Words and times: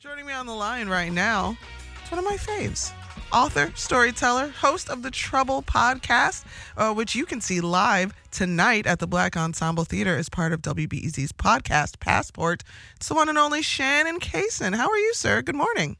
Joining 0.00 0.26
me 0.26 0.32
on 0.32 0.46
the 0.46 0.54
line 0.54 0.88
right 0.88 1.12
now, 1.12 1.56
it's 2.00 2.12
one 2.12 2.20
of 2.20 2.24
my 2.24 2.36
faves. 2.36 2.92
Author, 3.32 3.72
storyteller, 3.74 4.46
host 4.46 4.88
of 4.88 5.02
the 5.02 5.10
Trouble 5.10 5.60
podcast, 5.60 6.44
uh, 6.76 6.94
which 6.94 7.16
you 7.16 7.26
can 7.26 7.40
see 7.40 7.60
live 7.60 8.14
tonight 8.30 8.86
at 8.86 9.00
the 9.00 9.08
Black 9.08 9.36
Ensemble 9.36 9.82
Theater 9.84 10.16
as 10.16 10.28
part 10.28 10.52
of 10.52 10.62
WBEZ's 10.62 11.32
podcast 11.32 11.98
Passport. 11.98 12.62
It's 12.94 13.08
the 13.08 13.16
one 13.16 13.28
and 13.28 13.36
only 13.36 13.60
Shannon 13.60 14.20
Cason. 14.20 14.76
How 14.76 14.88
are 14.88 14.98
you, 14.98 15.14
sir? 15.14 15.42
Good 15.42 15.56
morning. 15.56 15.96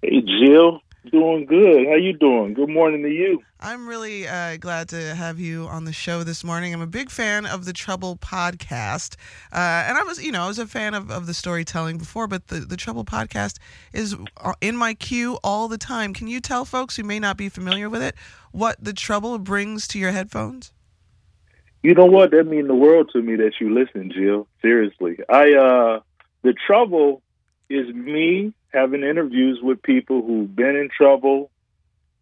Hey, 0.00 0.20
Jill. 0.20 0.80
Doing 1.10 1.44
good. 1.44 1.86
How 1.86 1.96
you 1.96 2.14
doing? 2.14 2.54
Good 2.54 2.70
morning 2.70 3.02
to 3.02 3.10
you. 3.10 3.42
I'm 3.60 3.86
really 3.86 4.26
uh, 4.26 4.56
glad 4.56 4.88
to 4.88 5.14
have 5.14 5.38
you 5.38 5.66
on 5.66 5.84
the 5.84 5.92
show 5.92 6.22
this 6.22 6.42
morning. 6.42 6.72
I'm 6.72 6.80
a 6.80 6.86
big 6.86 7.10
fan 7.10 7.44
of 7.44 7.66
the 7.66 7.74
Trouble 7.74 8.16
podcast, 8.16 9.16
uh, 9.52 9.84
and 9.86 9.98
I 9.98 10.02
was, 10.04 10.22
you 10.24 10.32
know, 10.32 10.44
I 10.44 10.48
was 10.48 10.58
a 10.58 10.66
fan 10.66 10.94
of, 10.94 11.10
of 11.10 11.26
the 11.26 11.34
storytelling 11.34 11.98
before, 11.98 12.26
but 12.26 12.46
the 12.46 12.60
the 12.60 12.76
Trouble 12.76 13.04
podcast 13.04 13.58
is 13.92 14.16
uh, 14.38 14.54
in 14.62 14.78
my 14.78 14.94
queue 14.94 15.38
all 15.44 15.68
the 15.68 15.76
time. 15.76 16.14
Can 16.14 16.26
you 16.26 16.40
tell 16.40 16.64
folks 16.64 16.96
who 16.96 17.02
may 17.02 17.18
not 17.18 17.36
be 17.36 17.50
familiar 17.50 17.90
with 17.90 18.02
it 18.02 18.14
what 18.52 18.82
the 18.82 18.94
Trouble 18.94 19.38
brings 19.38 19.86
to 19.88 19.98
your 19.98 20.12
headphones? 20.12 20.72
You 21.82 21.92
know 21.92 22.06
what? 22.06 22.30
That 22.30 22.44
means 22.44 22.66
the 22.66 22.74
world 22.74 23.10
to 23.12 23.20
me 23.20 23.36
that 23.36 23.52
you 23.60 23.74
listen, 23.74 24.10
Jill. 24.10 24.48
Seriously, 24.62 25.18
I 25.28 25.52
uh, 25.52 26.00
the 26.42 26.54
Trouble 26.66 27.20
is 27.68 27.92
me 27.94 28.52
having 28.72 29.02
interviews 29.02 29.60
with 29.62 29.82
people 29.82 30.22
who've 30.22 30.54
been 30.54 30.76
in 30.76 30.88
trouble, 30.94 31.50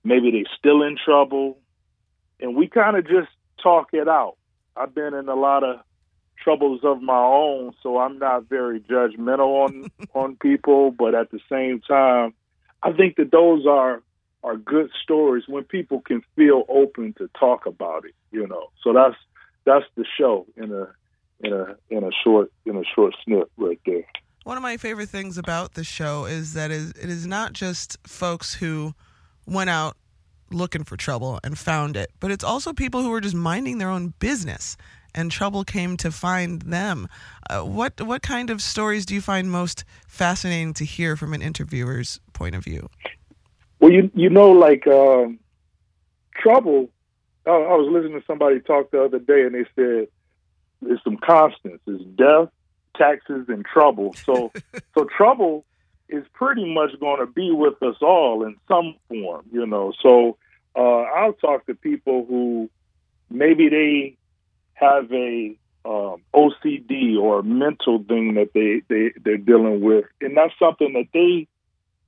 maybe 0.05 0.30
they're 0.30 0.56
still 0.59 0.82
in 0.82 0.96
trouble, 1.02 1.59
and 2.41 2.56
we 2.56 2.68
kind 2.68 2.96
of 2.96 3.06
just 3.06 3.28
talk 3.62 3.88
it 3.92 4.09
out. 4.09 4.37
I've 4.77 4.95
been 4.95 5.15
in 5.15 5.28
a 5.28 5.34
lot 5.34 5.65
of 5.65 5.80
troubles 6.42 6.80
of 6.82 7.01
my 7.02 7.16
own, 7.16 7.73
so 7.82 7.98
I'm 7.98 8.18
not 8.18 8.48
very 8.48 8.80
judgmental 8.80 9.65
on 9.65 9.91
on 10.15 10.37
people, 10.37 10.91
but 10.91 11.15
at 11.15 11.30
the 11.30 11.41
same 11.48 11.80
time, 11.80 12.34
I 12.82 12.93
think 12.93 13.16
that 13.16 13.30
those 13.30 13.66
are 13.66 14.02
are 14.45 14.57
good 14.57 14.90
stories 15.02 15.45
when 15.46 15.65
people 15.65 16.01
can 16.01 16.23
feel 16.35 16.65
open 16.68 17.15
to 17.15 17.29
talk 17.38 17.66
about 17.66 18.04
it, 18.04 18.15
you 18.32 18.46
know. 18.46 18.70
So 18.82 18.93
that's 18.93 19.16
that's 19.65 19.87
the 19.95 20.04
show 20.18 20.46
in 20.57 20.73
a 20.73 20.88
in 21.40 21.52
a 21.52 21.76
in 21.90 22.04
a 22.04 22.10
short 22.24 22.52
in 22.66 22.76
a 22.76 22.85
short 22.95 23.15
snip 23.24 23.51
right 23.57 23.80
there. 23.87 24.04
One 24.45 24.57
of 24.57 24.62
my 24.62 24.76
favorite 24.76 25.09
things 25.09 25.38
about 25.38 25.74
the 25.74 25.85
show 25.85 26.24
is 26.24 26.54
that 26.54 26.71
it 26.71 26.96
is 26.96 27.26
not 27.26 27.52
just 27.52 27.96
folks 28.07 28.54
who 28.54 28.95
went 29.46 29.71
out 29.71 29.96
looking 30.51 30.85
for 30.85 30.96
trouble 30.96 31.38
and 31.45 31.57
found 31.57 31.96
it, 31.96 32.10
but 32.18 32.30
it's 32.30 32.45
also 32.45 32.73
people 32.73 33.02
who 33.02 33.10
were 33.10 33.20
just 33.20 33.37
minding 33.37 33.79
their 33.79 33.88
own 33.88 34.15
business 34.18 34.76
and 35.15 35.30
trouble 35.30 35.65
came 35.65 35.96
to 35.98 36.10
find 36.10 36.63
them. 36.63 37.09
Uh, 37.48 37.60
what 37.60 38.01
what 38.01 38.23
kind 38.23 38.51
of 38.51 38.63
stories 38.63 39.07
do 39.07 39.15
you 39.15 39.20
find 39.20 39.51
most 39.51 39.85
fascinating 40.09 40.74
to 40.74 40.85
hear 40.85 41.16
from 41.16 41.35
an 41.35 41.43
interviewer's 41.43 42.20
point 42.32 42.54
of 42.54 42.65
view? 42.65 42.88
Well, 43.80 43.93
you 43.93 44.10
you 44.15 44.30
know, 44.30 44.51
like 44.51 44.87
um, 44.87 45.38
trouble. 46.35 46.88
I, 47.46 47.51
I 47.51 47.74
was 47.74 47.88
listening 47.90 48.20
to 48.20 48.26
somebody 48.26 48.60
talk 48.60 48.90
the 48.90 49.04
other 49.04 49.18
day, 49.18 49.43
and 49.43 49.54
they 49.54 49.65
said 49.76 50.09
there's 50.80 51.02
some 51.04 51.18
constants: 51.18 51.82
is 51.87 52.01
death, 52.16 52.48
taxes, 52.96 53.46
and 53.48 53.65
trouble. 53.65 54.15
So, 54.24 54.52
so 54.95 55.07
trouble 55.16 55.65
is 56.09 56.24
pretty 56.35 56.73
much 56.73 56.98
going 57.01 57.21
to 57.21 57.26
be 57.26 57.51
with 57.51 57.82
us 57.82 57.96
all 58.02 58.45
in 58.45 58.57
some 58.68 58.95
form, 59.09 59.46
you 59.51 59.66
know. 59.66 59.93
So, 60.02 60.37
uh, 60.76 61.02
I'll 61.02 61.35
talk 61.35 61.66
to 61.66 61.74
people 61.74 62.24
who 62.26 62.70
maybe 63.30 63.68
they 63.68 64.16
have 64.75 65.12
a 65.12 65.56
um, 65.84 66.22
OCD 66.34 67.19
or 67.19 67.43
mental 67.43 68.03
thing 68.04 68.34
that 68.34 68.50
they 68.54 68.82
they 68.88 69.12
they're 69.22 69.37
dealing 69.37 69.81
with, 69.81 70.04
and 70.20 70.37
that's 70.37 70.54
something 70.59 70.93
that 70.93 71.09
they 71.12 71.48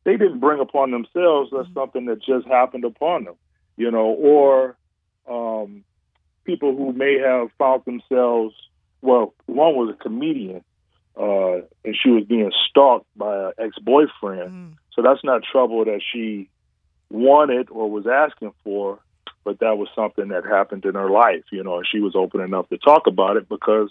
they 0.04 0.16
didn't 0.16 0.40
bring 0.40 0.60
upon 0.60 0.90
themselves. 0.90 1.50
That's 1.50 1.68
mm-hmm. 1.68 1.78
something 1.78 2.06
that 2.06 2.22
just 2.22 2.46
happened 2.46 2.84
upon 2.84 3.24
them, 3.24 3.34
you 3.76 3.90
know. 3.90 4.06
Or 4.06 4.76
um, 5.28 5.84
people 6.44 6.76
who 6.76 6.92
may 6.92 7.18
have 7.18 7.48
found 7.58 7.84
themselves. 7.84 8.54
Well, 9.02 9.34
one 9.46 9.74
was 9.74 9.94
a 9.94 10.02
comedian 10.02 10.64
uh, 11.16 11.60
and 11.84 11.96
she 12.00 12.10
was 12.10 12.24
being 12.24 12.50
stalked 12.68 13.06
by 13.16 13.46
an 13.46 13.52
ex-boyfriend. 13.58 14.50
Mm. 14.50 14.72
So 14.92 15.02
that's 15.02 15.22
not 15.24 15.42
trouble 15.50 15.84
that 15.84 16.00
she 16.12 16.48
wanted 17.10 17.68
or 17.70 17.90
was 17.90 18.06
asking 18.06 18.52
for, 18.64 18.98
but 19.44 19.60
that 19.60 19.78
was 19.78 19.88
something 19.94 20.28
that 20.28 20.44
happened 20.44 20.84
in 20.84 20.94
her 20.94 21.10
life, 21.10 21.44
you 21.52 21.62
know, 21.62 21.76
and 21.76 21.86
she 21.90 22.00
was 22.00 22.14
open 22.16 22.40
enough 22.40 22.68
to 22.70 22.78
talk 22.78 23.06
about 23.06 23.36
it 23.36 23.48
because 23.48 23.90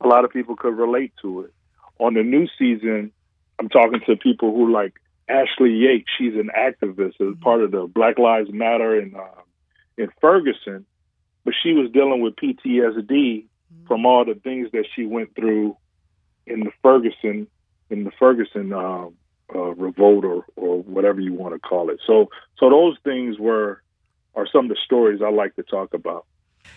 a 0.00 0.06
lot 0.06 0.24
of 0.24 0.30
people 0.30 0.56
could 0.56 0.76
relate 0.76 1.12
to 1.22 1.42
it. 1.42 1.52
On 1.98 2.14
the 2.14 2.22
new 2.22 2.46
season, 2.58 3.10
I'm 3.58 3.68
talking 3.68 4.00
to 4.06 4.16
people 4.16 4.54
who 4.54 4.72
like 4.72 4.94
Ashley 5.28 5.72
Yates. 5.72 6.08
She's 6.16 6.34
an 6.34 6.50
activist 6.56 7.20
as 7.20 7.34
mm-hmm. 7.34 7.42
part 7.42 7.62
of 7.62 7.72
the 7.72 7.86
Black 7.86 8.18
Lives 8.18 8.50
Matter 8.52 9.00
in 9.00 9.16
uh, 9.16 9.42
in 9.96 10.08
Ferguson, 10.20 10.86
but 11.44 11.54
she 11.60 11.72
was 11.72 11.90
dealing 11.90 12.20
with 12.20 12.36
PTSD 12.36 13.08
mm-hmm. 13.08 13.86
from 13.88 14.06
all 14.06 14.24
the 14.24 14.36
things 14.36 14.70
that 14.72 14.84
she 14.94 15.04
went 15.06 15.34
through 15.34 15.76
in 16.48 16.60
the 16.60 16.72
Ferguson 16.82 17.46
in 17.90 18.04
the 18.04 18.10
Ferguson 18.18 18.72
uh, 18.72 19.06
uh, 19.54 19.74
revolt 19.74 20.24
or 20.24 20.44
or 20.56 20.82
whatever 20.82 21.20
you 21.20 21.32
want 21.34 21.54
to 21.54 21.60
call 21.60 21.90
it. 21.90 22.00
So 22.06 22.30
so 22.58 22.70
those 22.70 22.96
things 23.04 23.38
were 23.38 23.82
are 24.34 24.46
some 24.52 24.66
of 24.66 24.68
the 24.70 24.78
stories 24.84 25.20
I 25.22 25.30
like 25.30 25.56
to 25.56 25.62
talk 25.62 25.94
about. 25.94 26.26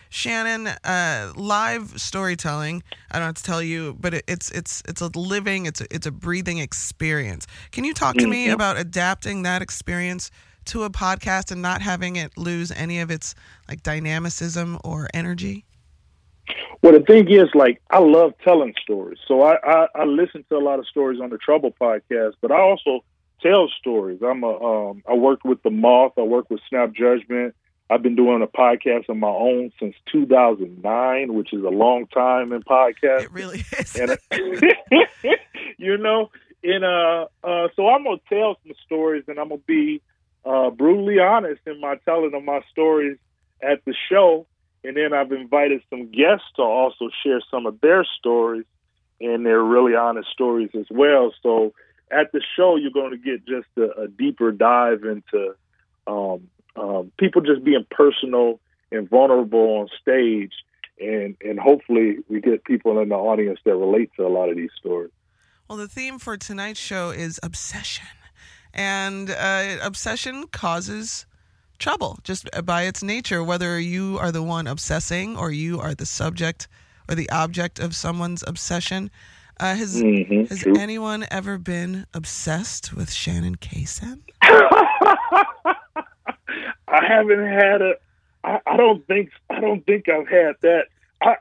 Shannon, 0.09 0.67
uh, 0.67 1.33
live 1.35 1.99
storytelling. 1.99 2.83
I 3.11 3.19
don't 3.19 3.27
have 3.27 3.35
to 3.35 3.43
tell 3.43 3.61
you, 3.61 3.97
but 3.99 4.13
it, 4.15 4.23
it's 4.27 4.49
it's 4.51 4.83
it's 4.87 5.01
a 5.01 5.07
living, 5.07 5.65
it's 5.65 5.81
a, 5.81 5.93
it's 5.93 6.07
a 6.07 6.11
breathing 6.11 6.59
experience. 6.59 7.47
Can 7.71 7.83
you 7.83 7.93
talk 7.93 8.15
to 8.15 8.21
mm-hmm. 8.21 8.31
me 8.31 8.49
about 8.49 8.77
adapting 8.77 9.43
that 9.43 9.61
experience 9.61 10.31
to 10.65 10.83
a 10.83 10.89
podcast 10.89 11.51
and 11.51 11.61
not 11.61 11.81
having 11.81 12.15
it 12.15 12.37
lose 12.37 12.71
any 12.71 12.99
of 12.99 13.09
its 13.09 13.35
like 13.67 13.83
dynamicism 13.83 14.79
or 14.83 15.09
energy? 15.13 15.65
Well, 16.81 16.93
the 16.93 17.01
thing 17.01 17.29
is, 17.31 17.49
like, 17.53 17.81
I 17.89 17.99
love 17.99 18.33
telling 18.43 18.73
stories. 18.81 19.19
So 19.27 19.43
I, 19.43 19.55
I, 19.63 19.87
I 19.95 20.05
listen 20.05 20.43
to 20.49 20.55
a 20.55 20.59
lot 20.59 20.79
of 20.79 20.87
stories 20.87 21.19
on 21.21 21.29
the 21.29 21.37
Trouble 21.37 21.73
podcast, 21.79 22.33
but 22.41 22.51
I 22.51 22.59
also 22.59 23.03
tell 23.41 23.69
stories. 23.79 24.19
I'm 24.23 24.43
a, 24.43 24.89
um, 24.89 25.03
I 25.07 25.13
worked 25.13 25.45
with 25.45 25.61
the 25.63 25.69
Moth. 25.69 26.13
I 26.17 26.21
work 26.21 26.49
with 26.49 26.59
Snap 26.69 26.93
Judgment. 26.93 27.55
I've 27.89 28.01
been 28.01 28.15
doing 28.15 28.41
a 28.41 28.47
podcast 28.47 29.09
of 29.09 29.17
my 29.17 29.27
own 29.27 29.71
since 29.79 29.95
2009, 30.11 31.33
which 31.33 31.51
is 31.51 31.61
a 31.63 31.69
long 31.69 32.07
time 32.07 32.53
in 32.53 32.63
podcast. 32.63 33.23
It 33.23 33.31
really 33.31 33.65
is. 33.77 33.95
and, 33.97 34.17
you 35.77 35.97
know, 35.97 36.31
and 36.63 36.85
uh, 36.85 37.25
uh, 37.43 37.67
so 37.75 37.89
I'm 37.89 38.05
gonna 38.05 38.17
tell 38.29 38.57
some 38.63 38.73
stories, 38.85 39.25
and 39.27 39.37
I'm 39.39 39.49
gonna 39.49 39.61
be 39.67 40.01
uh, 40.45 40.69
brutally 40.69 41.19
honest 41.19 41.61
in 41.65 41.81
my 41.81 41.95
telling 42.05 42.33
of 42.33 42.43
my 42.43 42.61
stories 42.71 43.17
at 43.61 43.83
the 43.85 43.93
show. 44.09 44.47
And 44.83 44.97
then 44.97 45.13
I've 45.13 45.31
invited 45.31 45.81
some 45.89 46.11
guests 46.11 46.47
to 46.55 46.63
also 46.63 47.09
share 47.23 47.41
some 47.51 47.65
of 47.65 47.79
their 47.81 48.05
stories, 48.17 48.65
and 49.19 49.45
they're 49.45 49.63
really 49.63 49.95
honest 49.95 50.29
stories 50.31 50.71
as 50.73 50.87
well. 50.89 51.31
So 51.43 51.73
at 52.11 52.31
the 52.31 52.41
show, 52.55 52.75
you're 52.75 52.91
going 52.91 53.11
to 53.11 53.17
get 53.17 53.45
just 53.45 53.67
a, 53.77 54.03
a 54.03 54.07
deeper 54.07 54.51
dive 54.51 55.03
into 55.03 55.55
um, 56.07 56.49
um, 56.75 57.11
people 57.17 57.41
just 57.41 57.63
being 57.63 57.85
personal 57.89 58.59
and 58.91 59.09
vulnerable 59.09 59.79
on 59.79 59.87
stage, 60.01 60.51
and 60.99 61.35
and 61.41 61.59
hopefully 61.59 62.17
we 62.27 62.41
get 62.41 62.63
people 62.63 62.99
in 62.99 63.09
the 63.09 63.15
audience 63.15 63.59
that 63.65 63.75
relate 63.75 64.11
to 64.17 64.25
a 64.25 64.29
lot 64.29 64.49
of 64.49 64.55
these 64.55 64.71
stories. 64.77 65.11
Well, 65.67 65.77
the 65.77 65.87
theme 65.87 66.19
for 66.19 66.37
tonight's 66.37 66.79
show 66.79 67.11
is 67.11 67.39
obsession, 67.43 68.07
and 68.73 69.29
uh, 69.29 69.77
obsession 69.81 70.47
causes 70.47 71.25
trouble 71.81 72.19
just 72.23 72.47
by 72.63 72.83
its 72.83 73.03
nature, 73.03 73.43
whether 73.43 73.77
you 73.79 74.17
are 74.19 74.31
the 74.31 74.43
one 74.43 74.67
obsessing 74.67 75.35
or 75.35 75.51
you 75.51 75.79
are 75.79 75.93
the 75.93 76.05
subject 76.05 76.67
or 77.09 77.15
the 77.15 77.29
object 77.29 77.79
of 77.79 77.95
someone's 77.95 78.43
obsession. 78.47 79.11
Uh, 79.59 79.75
has 79.75 80.01
mm-hmm, 80.01 80.45
has 80.45 80.59
true. 80.59 80.77
anyone 80.77 81.25
ever 81.29 81.57
been 81.57 82.05
obsessed 82.13 82.93
with 82.93 83.11
Shannon 83.11 83.57
Cason? 83.57 84.21
I 84.41 85.75
haven't 86.87 87.45
had 87.45 87.81
a. 87.81 87.93
I, 88.43 88.59
I 88.65 88.77
don't 88.77 89.05
think. 89.07 89.29
I 89.49 89.59
don't 89.59 89.85
think 89.85 90.09
I've 90.09 90.27
had 90.27 90.55
that. 90.61 90.85
I 91.21 91.35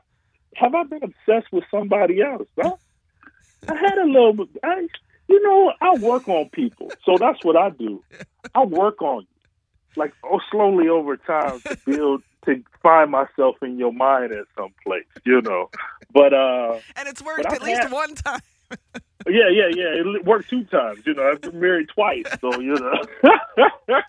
have 0.55 0.75
I 0.75 0.83
been 0.83 1.03
obsessed 1.03 1.51
with 1.51 1.63
somebody 1.71 2.21
else. 2.21 2.47
Huh? 2.61 2.75
I 3.67 3.75
had 3.75 3.97
a 3.97 4.05
little. 4.05 4.47
I, 4.63 4.87
you 5.27 5.41
know, 5.41 5.73
I 5.81 5.95
work 5.97 6.27
on 6.27 6.49
people, 6.49 6.91
so 7.05 7.17
that's 7.17 7.43
what 7.43 7.55
I 7.55 7.71
do. 7.71 8.03
I 8.53 8.65
work 8.65 9.01
on 9.01 9.25
like 9.95 10.13
oh, 10.23 10.39
slowly 10.49 10.87
over 10.87 11.17
time 11.17 11.59
to 11.61 11.77
build 11.85 12.23
to 12.45 12.63
find 12.81 13.11
myself 13.11 13.57
in 13.61 13.77
your 13.77 13.93
mind 13.93 14.31
at 14.31 14.45
some 14.57 14.73
place, 14.83 15.05
you 15.25 15.41
know. 15.41 15.69
But 16.13 16.33
uh 16.33 16.79
And 16.95 17.07
it's 17.07 17.21
worked 17.21 17.45
at 17.45 17.61
least 17.61 17.83
had, 17.83 17.91
one 17.91 18.15
time. 18.15 18.41
yeah, 19.27 19.49
yeah, 19.51 19.67
yeah. 19.75 20.15
It 20.15 20.25
worked 20.25 20.49
two 20.49 20.63
times, 20.65 21.01
you 21.05 21.13
know. 21.13 21.29
I've 21.29 21.41
been 21.41 21.59
married 21.59 21.89
twice, 21.89 22.25
so 22.39 22.59
you 22.59 22.75
know. 22.75 23.01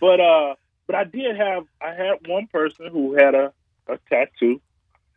but 0.00 0.20
uh 0.20 0.54
but 0.86 0.96
I 0.96 1.04
did 1.04 1.36
have 1.36 1.64
I 1.80 1.92
had 1.92 2.26
one 2.26 2.46
person 2.48 2.88
who 2.90 3.14
had 3.14 3.34
a, 3.34 3.52
a 3.88 3.98
tattoo. 4.08 4.60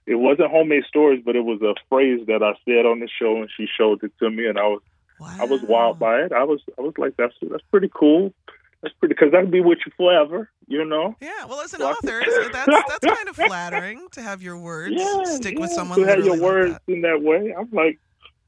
It 0.05 0.15
wasn't 0.15 0.49
homemade 0.49 0.85
stories, 0.87 1.21
but 1.23 1.35
it 1.35 1.45
was 1.45 1.61
a 1.61 1.75
phrase 1.87 2.25
that 2.27 2.41
I 2.41 2.53
said 2.65 2.87
on 2.87 2.99
the 2.99 3.07
show 3.07 3.37
and 3.37 3.49
she 3.55 3.67
showed 3.77 4.03
it 4.03 4.11
to 4.19 4.29
me 4.29 4.47
and 4.47 4.57
I 4.57 4.63
was 4.63 4.81
Wow. 5.19 5.35
I 5.41 5.45
was 5.45 5.61
wild 5.63 5.99
by 5.99 6.21
it. 6.21 6.31
I 6.31 6.43
was 6.43 6.61
I 6.77 6.81
was 6.81 6.93
like 6.97 7.17
that's 7.17 7.35
that's 7.41 7.63
pretty 7.71 7.91
cool. 7.93 8.33
That's 8.81 8.95
pretty 8.95 9.13
because 9.13 9.31
that'll 9.33 9.49
be 9.49 9.59
with 9.61 9.79
you 9.85 9.91
forever. 9.97 10.49
You 10.67 10.85
know. 10.85 11.15
Yeah, 11.19 11.45
well, 11.47 11.61
as 11.61 11.73
an 11.73 11.81
author, 11.81 12.23
so 12.25 12.49
that's 12.53 12.67
that's 12.87 13.05
kind 13.15 13.27
of 13.27 13.35
flattering 13.35 14.07
to 14.11 14.21
have 14.21 14.41
your 14.41 14.57
words 14.57 14.93
Yeah, 14.97 15.23
stick 15.25 15.57
with 15.59 15.69
yeah, 15.71 15.75
someone. 15.75 15.99
to 15.99 16.05
have 16.05 16.19
your 16.23 16.35
like 16.35 16.41
words 16.41 16.73
that. 16.87 16.93
in 16.93 17.01
that 17.01 17.21
way. 17.21 17.53
I'm 17.57 17.69
like 17.71 17.99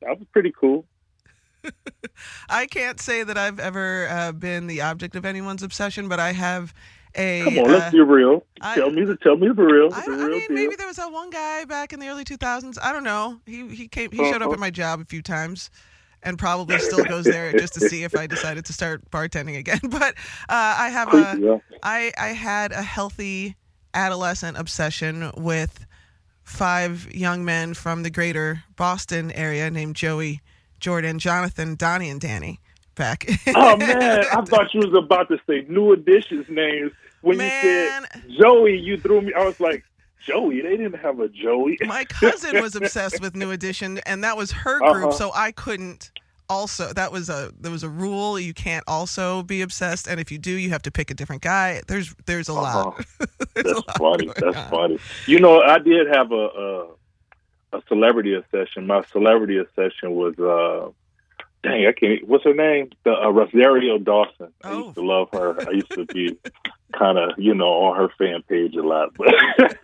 that 0.02 0.18
was 0.18 0.28
pretty 0.32 0.54
cool. 0.58 0.86
I 2.50 2.66
can't 2.66 3.00
say 3.00 3.24
that 3.24 3.38
I've 3.38 3.60
ever 3.60 4.08
uh, 4.10 4.32
been 4.32 4.68
the 4.68 4.82
object 4.82 5.16
of 5.16 5.26
anyone's 5.26 5.64
obsession, 5.64 6.08
but 6.10 6.20
I 6.20 6.32
have 6.32 6.74
a. 7.16 7.44
Come 7.44 7.60
on, 7.60 7.70
uh, 7.70 7.74
let's 7.74 7.92
be 7.92 8.00
real. 8.02 8.46
I- 8.62 8.76
tell 8.76 8.90
me 8.92 9.04
the 9.04 9.18
tell 9.18 9.36
me 9.38 9.48
the 9.48 9.54
real 9.64 9.90
I, 9.94 10.06
the 10.06 10.12
I 10.12 10.16
real 10.16 10.28
mean, 10.30 10.40
deal. 10.48 10.56
maybe 10.56 10.76
there 10.76 10.88
was 10.88 10.96
that 10.98 11.12
one 11.12 11.30
guy 11.30 11.66
back 11.66 11.94
in 11.94 12.00
the 12.00 12.08
early 12.08 12.24
2000s. 12.24 12.78
I 12.82 12.92
don't 12.94 13.04
know. 13.04 13.40
He 13.46 13.68
he 13.76 13.88
came. 13.88 14.12
He 14.12 14.18
showed 14.18 14.36
up 14.38 14.44
Uh-huh. 14.44 14.54
at 14.54 14.60
my 14.60 14.70
job 14.70 15.02
a 15.02 15.06
few 15.06 15.22
times, 15.22 15.70
and 16.24 16.38
probably 16.38 16.78
still 16.80 17.04
goes 17.04 17.26
there 17.26 17.52
just 17.54 17.74
to 17.76 17.80
see 17.82 18.04
if 18.04 18.16
I 18.16 18.28
decided 18.28 18.66
to 18.66 18.74
start 18.74 19.10
bartending 19.12 19.58
again. 19.58 19.80
But 19.90 20.16
uh, 20.50 20.76
I 20.80 20.90
have 20.90 21.14
a. 21.14 21.38
Yeah. 21.40 21.58
I 21.84 22.12
I 22.18 22.30
had 22.30 22.72
a 22.72 22.82
healthy 22.82 23.56
adolescent 23.94 24.58
obsession 24.58 25.32
with 25.36 25.86
five 26.44 27.14
young 27.14 27.44
men 27.44 27.74
from 27.74 28.04
the 28.04 28.10
greater 28.10 28.64
Boston 28.76 29.32
area 29.32 29.70
named 29.70 29.96
Joey, 29.96 30.42
Jordan, 30.80 31.20
Jonathan, 31.20 31.76
Donnie, 31.76 32.10
and 32.10 32.22
Danny. 32.22 32.60
Back. 32.96 33.26
Oh 33.56 33.78
man, 33.78 34.26
I 34.32 34.42
thought 34.42 34.74
you 34.74 34.82
was 34.82 34.94
about 34.94 35.30
to 35.30 35.38
say 35.48 35.66
New 35.70 35.94
Edition's 35.94 36.48
names 36.50 36.92
when 37.22 37.38
Man. 37.38 38.04
you 38.04 38.08
said 38.12 38.24
Joey. 38.42 38.78
You 38.78 38.98
threw 38.98 39.22
me. 39.22 39.34
I 39.34 39.46
was 39.46 39.60
like, 39.60 39.84
Joey. 40.26 40.62
They 40.62 40.78
didn't 40.78 41.00
have 41.00 41.20
a 41.20 41.28
Joey. 41.30 41.78
My 41.82 42.06
cousin 42.06 42.62
was 42.62 42.76
obsessed 42.82 43.22
with 43.22 43.36
New 43.36 43.52
Edition, 43.52 44.00
and 44.06 44.24
that 44.24 44.38
was 44.38 44.52
her 44.52 44.80
group, 44.80 45.08
Uh-huh. 45.08 45.12
so 45.12 45.32
I 45.34 45.52
couldn't. 45.52 46.12
Also, 46.50 46.92
that 46.94 47.14
was 47.14 47.30
a 47.30 47.52
there 47.58 47.72
was 47.72 47.84
a 47.84 47.88
rule. 47.90 48.38
You 48.38 48.54
can't 48.54 48.84
also 48.86 49.42
be 49.44 49.62
obsessed, 49.62 50.06
and 50.08 50.20
if 50.20 50.32
you 50.34 50.38
do, 50.38 50.52
you 50.52 50.70
have 50.72 50.82
to 50.82 50.92
pick 50.92 51.10
a 51.10 51.14
different 51.14 51.42
guy. 51.42 51.82
There's 51.88 52.14
there's 52.26 52.50
a 52.50 52.54
lot. 52.54 52.98
There's 53.54 53.68
a 53.68 53.74
That's 53.74 53.88
lot 53.88 53.98
funny. 53.98 54.28
That's 54.38 54.58
on. 54.58 54.70
funny. 54.70 55.00
You 55.28 55.40
know, 55.40 55.62
I 55.62 55.80
did 55.80 56.08
have 56.08 56.32
a 56.34 56.36
a, 56.36 56.88
a 57.78 57.82
celebrity 57.88 58.34
obsession. 58.34 58.86
My 58.86 59.02
celebrity 59.14 59.60
obsession 59.60 60.12
was 60.16 60.38
uh, 60.40 60.90
dang, 61.64 61.86
I 61.88 61.92
can't. 61.92 62.28
What's 62.28 62.44
her 62.44 62.54
name? 62.54 62.90
The 63.04 63.12
uh, 63.12 63.30
Rosario 63.30 63.98
Dawson. 63.98 64.52
I 64.64 64.72
Oh. 64.72 64.84
used 64.86 64.96
to 64.96 65.02
love 65.06 65.30
her. 65.32 65.68
I 65.68 65.72
used 65.72 65.94
to 65.96 66.06
be 66.06 66.38
kind 66.98 67.18
of 67.18 67.32
you 67.38 67.54
know 67.56 67.66
on 67.86 67.98
her 67.98 68.10
fan 68.18 68.44
page 68.48 68.76
a 68.76 68.82
lot. 68.82 69.10
But 69.18 69.34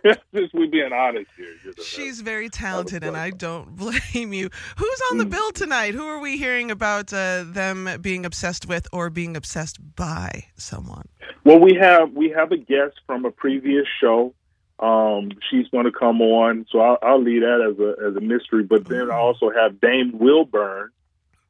just 0.34 0.52
we 0.54 0.66
being 0.66 0.92
honest 0.92 1.30
here. 1.36 1.46
you 1.64 1.72
know, 1.76 1.82
She's 1.82 2.20
very 2.20 2.48
talented, 2.48 3.02
and 3.04 3.16
I 3.16 3.30
don't 3.30 3.74
blame 3.82 4.32
you. 4.32 4.50
Who's 4.76 5.00
on 5.10 5.18
the 5.18 5.24
Mm. 5.24 5.30
bill 5.30 5.50
tonight? 5.52 5.94
Who 5.94 6.04
are 6.06 6.20
we 6.20 6.36
hearing 6.38 6.70
about 6.70 7.12
uh, 7.12 7.44
them 7.46 7.88
being 8.00 8.24
obsessed 8.26 8.66
with 8.68 8.86
or 8.92 9.10
being 9.10 9.36
obsessed 9.36 9.78
by 9.96 10.44
someone? 10.56 11.06
Well, 11.44 11.58
we 11.60 11.74
have 11.80 12.12
we 12.12 12.30
have 12.30 12.52
a 12.52 12.56
guest 12.58 12.96
from 13.06 13.24
a 13.24 13.30
previous 13.30 13.86
show. 14.00 14.34
Um, 14.80 15.30
she's 15.50 15.66
going 15.68 15.86
to 15.86 15.90
come 15.92 16.20
on, 16.22 16.64
so 16.70 16.78
I'll, 16.80 16.98
I'll 17.02 17.22
leave 17.22 17.40
that 17.40 17.60
as 17.72 17.78
a 17.80 18.08
as 18.10 18.16
a 18.16 18.20
mystery. 18.20 18.62
But 18.62 18.86
then 18.86 19.10
I 19.10 19.16
also 19.16 19.50
have 19.50 19.80
Dame 19.80 20.12
Wilburn, 20.18 20.90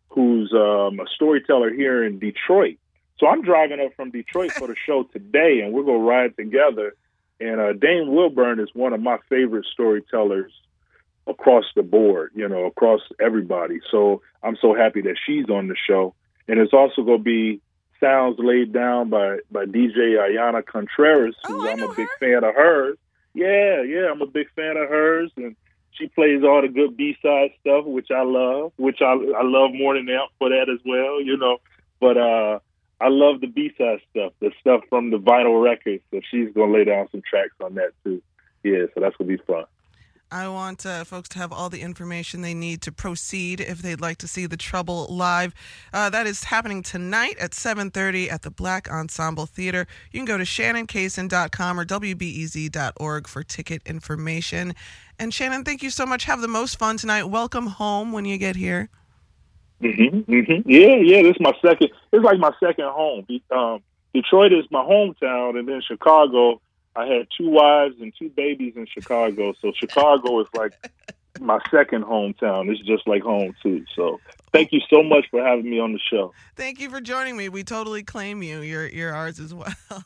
who's 0.08 0.52
um, 0.52 1.00
a 1.00 1.06
storyteller 1.14 1.72
here 1.72 2.05
in 2.05 2.19
Detroit. 2.19 2.76
So 3.19 3.26
I'm 3.26 3.43
driving 3.43 3.81
up 3.81 3.94
from 3.96 4.10
Detroit 4.10 4.52
for 4.52 4.69
the 4.69 4.76
show 4.87 5.02
today, 5.05 5.60
and 5.62 5.72
we're 5.72 5.82
going 5.84 6.00
to 6.00 6.05
ride 6.06 6.37
together. 6.37 6.94
And 7.40 7.60
uh, 7.60 7.72
Dame 7.72 8.12
Wilburn 8.12 8.60
is 8.60 8.69
one 8.75 8.93
of 8.93 9.00
my 9.00 9.19
favorite 9.28 9.66
storytellers 9.72 10.52
across 11.26 11.64
the 11.76 11.82
board, 11.82 12.32
you 12.34 12.49
know, 12.49 12.64
across 12.66 13.00
everybody. 13.20 13.81
So 13.90 14.22
I'm 14.43 14.56
so 14.60 14.75
happy 14.75 15.02
that 15.02 15.16
she's 15.26 15.49
on 15.50 15.69
the 15.69 15.76
show. 15.87 16.14
And 16.49 16.58
it's 16.58 16.72
also 16.72 17.02
going 17.02 17.19
to 17.19 17.25
be 17.25 17.61
sounds 18.00 18.37
laid 18.38 18.72
down 18.72 19.11
by 19.11 19.38
by 19.50 19.64
DJ 19.66 20.16
Ayana 20.16 20.64
Contreras, 20.64 21.34
who 21.46 21.66
Oh, 21.66 21.70
I'm 21.70 21.82
a 21.82 21.88
big 21.94 22.08
her. 22.08 22.19
fan 22.20 22.44
of 22.44 22.54
hers. 22.54 22.96
Yeah, 23.34 23.82
yeah, 23.82 24.11
I'm 24.11 24.22
a 24.22 24.26
big 24.26 24.49
fan 24.56 24.76
of 24.76 24.88
hers, 24.88 25.31
and 25.37 25.54
she 25.99 26.09
plays 26.09 26.43
all 26.45 26.62
the 26.62 26.69
good 26.69 26.97
B 26.97 27.17
side 27.23 27.50
stuff, 27.61 27.85
which 27.85 28.11
I 28.11 28.23
love, 28.23 28.73
which 28.77 29.00
I 29.00 29.12
I 29.12 29.43
love 29.43 29.73
more 29.75 29.95
than 29.95 30.06
that 30.06 30.29
for 30.39 30.49
that 30.49 30.69
as 30.73 30.81
well, 30.85 31.21
you 31.21 31.37
know. 31.37 31.59
But 32.00 32.17
uh 32.17 32.59
I 33.00 33.09
love 33.09 33.41
the 33.41 33.47
B 33.47 33.73
side 33.79 34.00
stuff, 34.11 34.33
the 34.41 34.50
stuff 34.61 34.83
from 34.89 35.11
the 35.11 35.19
vinyl 35.19 35.62
records. 35.62 36.03
So 36.11 36.21
she's 36.31 36.53
gonna 36.55 36.73
lay 36.73 36.85
down 36.85 37.09
some 37.11 37.23
tracks 37.29 37.55
on 37.62 37.75
that 37.75 37.93
too. 38.05 38.23
Yeah, 38.62 38.87
so 38.95 39.00
that's 39.00 39.17
gonna 39.17 39.29
be 39.29 39.37
fun. 39.37 39.65
I 40.30 40.46
want 40.48 40.84
uh, 40.84 41.04
folks 41.04 41.30
to 41.30 41.38
have 41.38 41.52
all 41.52 41.70
the 41.70 41.80
information 41.80 42.42
they 42.42 42.52
need 42.52 42.82
to 42.82 42.92
proceed 42.92 43.60
if 43.60 43.80
they'd 43.80 44.00
like 44.00 44.19
to 44.19 44.28
see 44.28 44.44
the 44.44 44.58
Trouble 44.58 45.06
live. 45.08 45.54
Uh, 45.92 46.10
that 46.10 46.26
is 46.26 46.44
happening 46.44 46.82
tonight 46.82 47.36
at 47.40 47.52
7:30 47.52 48.30
at 48.30 48.42
the 48.42 48.50
Black 48.50 48.90
Ensemble 48.90 49.46
Theater. 49.46 49.86
You 50.12 50.19
can 50.19 50.26
go 50.26 50.36
to 50.36 50.44
shannoncason.com 50.44 51.80
or 51.80 51.84
wbez.org 51.86 53.26
for 53.26 53.42
ticket 53.42 53.82
information. 53.86 54.75
And 55.19 55.32
Shannon, 55.32 55.64
thank 55.64 55.82
you 55.82 55.90
so 55.90 56.04
much. 56.04 56.25
Have 56.25 56.42
the 56.42 56.48
most 56.48 56.78
fun 56.78 56.98
tonight. 56.98 57.25
Welcome 57.25 57.66
home 57.66 58.12
when 58.12 58.26
you 58.26 58.36
get 58.36 58.56
here. 58.56 58.90
hmm 59.80 60.20
hmm 60.20 60.60
Yeah, 60.66 60.96
yeah. 60.96 61.22
This 61.22 61.36
is 61.36 61.40
my 61.40 61.54
second. 61.64 61.88
It's 62.12 62.25
like 62.25 62.38
my 62.38 62.52
second 62.60 62.84
home. 62.84 63.26
Um, 63.50 63.82
Detroit 64.12 64.52
is 64.52 64.64
my 64.70 64.82
hometown, 64.82 65.58
and 65.58 65.66
then 65.66 65.80
Chicago. 65.80 66.60
I 66.99 67.06
had 67.06 67.29
two 67.37 67.49
wives 67.49 67.95
and 68.00 68.12
two 68.19 68.29
babies 68.29 68.73
in 68.75 68.87
Chicago, 68.87 69.55
so 69.62 69.73
Chicago 69.73 70.41
is 70.41 70.49
like 70.53 70.73
my 71.41 71.61
second 71.71 72.05
hometown. 72.05 72.69
It's 72.69 72.81
just 72.81 73.06
like 73.06 73.23
home 73.23 73.55
too. 73.62 73.85
So 73.95 74.19
thank 74.53 74.73
you 74.73 74.81
so 74.91 75.05
much 75.05 75.27
for 75.31 75.41
having 75.41 75.71
me 75.71 75.79
on 75.79 75.93
the 75.93 76.00
show. 76.00 76.33
Thank 76.56 76.81
you 76.81 76.91
for 76.91 77.00
joining 77.00 77.37
me. 77.37 77.49
We 77.49 77.62
totally 77.62 78.03
claim 78.03 78.43
you. 78.43 78.62
You're 78.62 78.89
you're 78.89 79.15
ours 79.15 79.39
as 79.39 79.55
well. 79.55 79.73